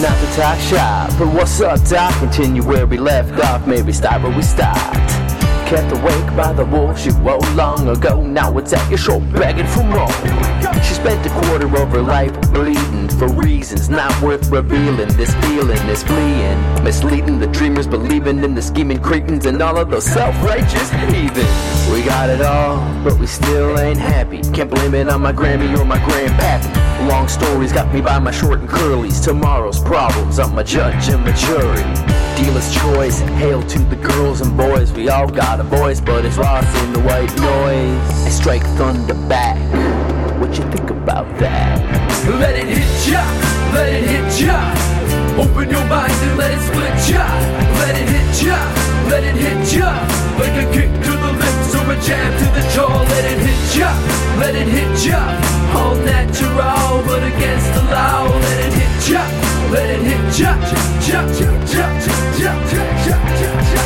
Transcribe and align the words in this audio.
talk 0.00 0.58
shop. 0.60 1.10
But 1.18 1.28
what's 1.34 1.60
up, 1.60 1.82
Doc? 1.88 2.14
Continue 2.18 2.62
where 2.62 2.86
we 2.86 2.96
left 2.96 3.38
off, 3.44 3.66
maybe 3.66 3.92
start 3.92 4.22
where 4.22 4.34
we 4.34 4.42
stopped. 4.42 4.96
Kept 5.66 5.92
awake 5.92 6.36
by 6.36 6.52
the 6.52 6.64
wolves 6.64 7.06
you 7.06 7.16
woke 7.18 7.54
long 7.54 7.86
ago. 7.88 8.24
Now 8.24 8.56
it's 8.58 8.72
at 8.72 8.88
your 8.88 8.98
show 8.98 9.20
begging 9.20 9.66
for 9.66 9.84
more. 9.84 10.10
She 10.82 10.94
spent 10.94 11.24
a 11.26 11.30
quarter 11.30 11.66
of 11.66 11.90
her 11.90 12.02
life 12.02 12.32
bleeding 12.52 13.08
for 13.08 13.28
reasons 13.28 13.88
not 13.88 14.10
worth 14.22 14.50
revealing. 14.50 15.08
This 15.16 15.32
feeling 15.36 15.78
is 15.88 16.02
fleeing, 16.02 16.58
misleading 16.82 17.38
the 17.38 17.46
dreamers, 17.46 17.86
believing 17.86 18.42
in 18.42 18.54
the 18.54 18.62
scheming 18.62 19.00
cretins 19.00 19.46
and 19.46 19.62
all 19.62 19.76
of 19.76 19.90
those 19.90 20.06
self-righteous 20.06 20.90
heathens. 20.90 21.92
We 21.92 22.02
got 22.02 22.30
it 22.30 22.40
all, 22.40 22.78
but 23.04 23.18
we 23.18 23.26
still 23.26 23.78
ain't 23.78 23.98
happy. 23.98 24.40
Can't 24.52 24.70
blame 24.70 24.94
it 24.94 25.08
on 25.08 25.20
my 25.20 25.32
Grammy 25.32 25.78
or 25.78 25.84
my 25.84 25.98
grandpappy. 25.98 26.89
Long 27.08 27.28
stories 27.28 27.72
got 27.72 27.92
me 27.92 28.00
by 28.00 28.18
my 28.18 28.30
short 28.30 28.60
and 28.60 28.68
curlies. 28.68 29.24
Tomorrow's 29.24 29.80
problems, 29.80 30.38
I'm 30.38 30.56
a 30.58 30.62
judge 30.62 31.08
and 31.08 31.26
a 31.26 31.32
jury. 31.32 31.82
Dealer's 32.36 32.72
choice, 32.74 33.20
hail 33.40 33.62
to 33.62 33.78
the 33.78 33.96
girls 33.96 34.42
and 34.42 34.54
boys. 34.56 34.92
We 34.92 35.08
all 35.08 35.28
got 35.28 35.60
a 35.60 35.62
voice, 35.62 36.00
but 36.00 36.24
it's 36.24 36.36
lost 36.36 36.68
in 36.84 36.92
the 36.92 37.00
white 37.00 37.34
noise. 37.36 38.26
I 38.26 38.28
strike 38.28 38.62
thunder 38.76 39.14
back. 39.28 39.58
What 40.40 40.56
you 40.58 40.70
think 40.70 40.90
about 40.90 41.26
that? 41.38 41.80
Let 42.38 42.54
it 42.56 42.68
hit 42.68 43.12
ya, 43.12 43.24
let 43.74 43.88
it 43.88 44.04
hit 44.06 44.46
ya. 44.46 44.56
Open 45.40 45.70
your 45.70 45.84
mind 45.86 46.12
and 46.12 46.36
let 46.36 46.52
it 46.52 46.60
split 46.60 46.96
ya. 47.08 47.24
Let 47.80 47.96
it 47.96 48.08
hit 48.08 48.46
ya, 48.46 48.58
let 49.08 49.24
it 49.24 49.36
hit 49.36 49.72
ya. 49.72 49.90
Like 50.38 50.52
a 50.52 50.70
kick 50.72 50.92
to 50.92 51.12
the 51.12 51.32
lips 51.32 51.74
or 51.74 51.92
a 51.92 51.96
jab 52.00 52.38
to 52.38 52.44
the 52.60 52.68
jaw. 52.74 53.02
Let 53.08 53.24
it 53.24 53.38
hit 53.38 53.76
ya, 53.80 53.90
let 54.38 54.54
it 54.54 54.68
hit 54.68 55.06
ya. 55.06 55.39
Let 59.10 59.90
it 59.90 60.02
hit 60.02 60.38
ya. 60.38 60.54
Ja, 61.08 61.22
ja, 61.26 61.50
ja, 61.66 61.86
ja, 62.06 62.22
ja, 62.38 62.54
ja, 62.76 62.86
ja, 63.06 63.16
ja. 63.42 63.82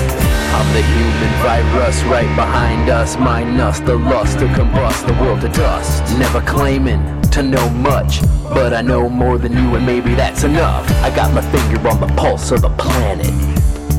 I'm 0.52 0.72
the 0.72 0.82
human 0.82 1.32
virus 1.42 2.02
right 2.04 2.36
behind 2.36 2.90
us. 2.90 3.16
Mine 3.16 3.58
us, 3.58 3.80
the 3.80 3.96
lust 3.96 4.38
to 4.40 4.46
combust 4.48 5.06
the 5.06 5.14
world 5.14 5.40
to 5.40 5.48
dust. 5.48 6.02
Never 6.18 6.42
claiming 6.42 7.00
to 7.30 7.42
know 7.42 7.68
much, 7.70 8.20
but 8.52 8.74
I 8.74 8.82
know 8.82 9.08
more 9.08 9.38
than 9.38 9.52
you, 9.52 9.74
and 9.76 9.86
maybe 9.86 10.14
that's 10.14 10.44
enough. 10.44 10.88
I 11.02 11.08
got 11.14 11.32
my 11.32 11.40
finger 11.40 11.88
on 11.88 12.00
the 12.00 12.14
pulse 12.16 12.50
of 12.50 12.60
the 12.60 12.70
planet. 12.70 13.32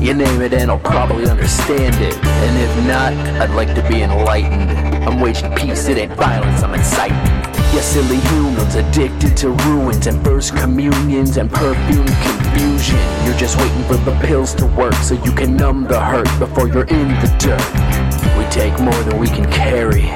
You 0.00 0.14
name 0.14 0.42
it, 0.42 0.54
and 0.54 0.70
I'll 0.70 0.78
probably 0.78 1.28
understand 1.28 1.96
it. 1.96 2.16
And 2.24 2.56
if 2.56 2.86
not, 2.86 3.12
I'd 3.40 3.50
like 3.50 3.74
to 3.74 3.82
be 3.88 4.02
enlightened. 4.02 4.70
I'm 5.04 5.20
waging 5.20 5.52
peace, 5.56 5.88
it 5.88 5.98
ain't 5.98 6.12
violence, 6.12 6.62
I'm 6.62 6.74
inciting. 6.74 7.55
Silly 7.96 8.20
humans 8.28 8.74
addicted 8.74 9.38
to 9.38 9.52
ruins 9.52 10.06
and 10.06 10.22
first 10.22 10.54
communions 10.54 11.38
and 11.38 11.50
perfume 11.50 12.04
confusion. 12.06 12.98
You're 13.24 13.38
just 13.38 13.56
waiting 13.56 13.84
for 13.84 13.96
the 13.96 14.14
pills 14.20 14.54
to 14.56 14.66
work 14.66 14.92
so 14.96 15.14
you 15.24 15.32
can 15.32 15.56
numb 15.56 15.84
the 15.84 15.98
hurt 15.98 16.28
before 16.38 16.68
you're 16.68 16.84
in 16.84 17.08
the 17.08 17.34
dirt. 17.38 18.36
We 18.36 18.44
take 18.50 18.78
more 18.80 19.02
than 19.04 19.18
we 19.18 19.28
can 19.28 19.50
carry. 19.50 20.10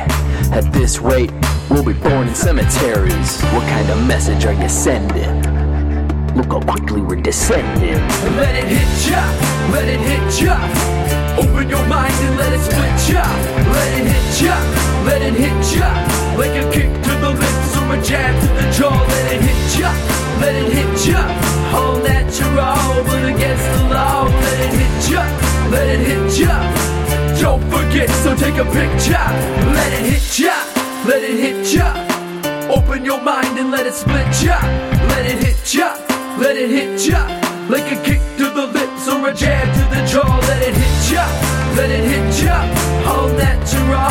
At 0.53 0.70
this 0.75 0.98
rate, 0.98 1.33
we'll 1.70 1.83
be 1.83 1.95
born 1.95 2.28
in 2.28 2.34
cemeteries. 2.34 3.41
What 3.45 3.67
kind 3.70 3.89
of 3.89 4.06
message 4.06 4.44
are 4.44 4.53
you 4.53 4.69
sending? 4.69 5.41
Look 6.37 6.53
how 6.53 6.61
quickly 6.61 7.00
we're 7.00 7.22
descending. 7.22 7.97
Let 8.37 8.56
it 8.56 8.69
hit 8.69 9.11
ya, 9.11 9.25
let 9.72 9.89
it 9.89 10.00
hit 10.00 10.42
ya. 10.42 10.56
Open 11.39 11.70
your 11.70 11.87
mind 11.87 12.12
and 12.12 12.37
let 12.37 12.53
it 12.53 12.61
split 12.61 13.17
ya. 13.17 13.25
Let 13.72 14.00
it 14.00 14.06
hit 14.12 14.42
ya, 14.44 14.56
let 15.06 15.22
it 15.22 15.33
hit 15.33 15.78
ya. 15.78 16.37
Like 16.37 16.62
a 16.62 16.70
kick 16.70 17.00
jab 18.03 18.33
to 18.41 18.49
the 18.59 18.66
jaw. 18.72 18.97
Let 19.09 19.33
it 19.33 19.43
hit 19.43 19.81
ya, 19.81 19.91
let 20.41 20.55
it 20.55 20.72
hit 20.72 21.06
ya. 21.06 21.22
All 21.77 21.97
natural, 21.99 23.05
but 23.05 23.25
against 23.25 23.66
the 23.75 23.83
law. 23.94 24.25
Let 24.25 24.59
it 24.66 24.75
hit 24.81 25.11
ya, 25.12 25.22
let 25.71 25.87
it 25.88 26.00
hit 26.00 26.38
ya. 26.41 26.55
Don't 27.41 27.62
forget, 27.71 28.09
so 28.22 28.34
take 28.37 28.56
a 28.56 28.65
picture. 28.65 29.27
Let 29.77 29.93
it 29.99 30.05
hit 30.12 30.38
ya, 30.38 30.56
let 31.06 31.22
it 31.22 31.38
hit 31.38 31.75
ya. 31.75 31.88
Open 32.71 33.05
your 33.05 33.21
mind 33.22 33.59
and 33.59 33.71
let 33.71 33.87
it 33.87 33.94
split 33.94 34.28
ya. 34.43 34.59
Let 35.11 35.27
it 35.27 35.38
hit 35.44 35.75
ya, 35.75 35.97
let 36.38 36.56
it 36.56 36.71
hit 36.71 37.06
ya. 37.09 37.21
Like 37.69 37.91
a 37.93 38.03
kick 38.03 38.21
to 38.38 38.50
the 38.50 38.67
lips 38.67 39.09
or 39.09 39.28
a 39.28 39.34
jab 39.34 39.67
to 39.77 39.82
the 39.94 40.03
jaw. 40.06 40.27
Let 40.49 40.62
it 40.69 40.75
hit 40.75 41.12
ya, 41.12 41.25
let 41.77 41.91
it 41.91 42.05
hit 42.05 42.44
ya. 42.44 42.56
All 43.11 43.28
natural, 43.28 44.09